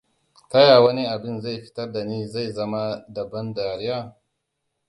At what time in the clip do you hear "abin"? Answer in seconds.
1.07-1.35